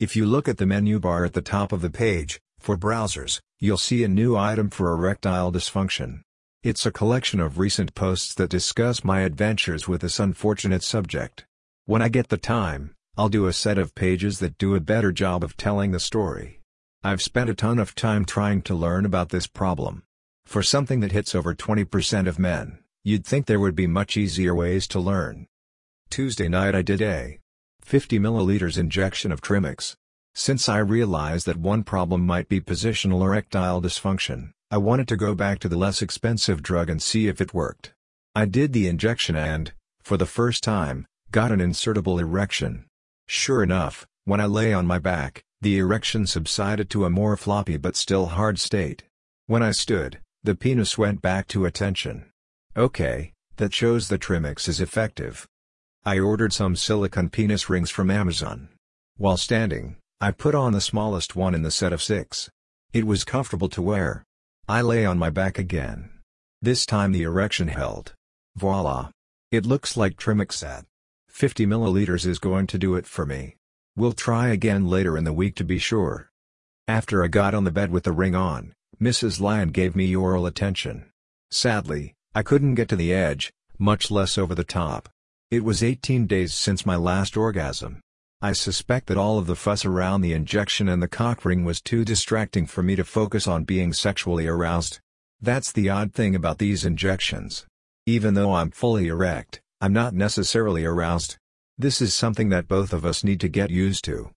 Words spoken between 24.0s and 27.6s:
easier ways to learn. Tuesday night I did a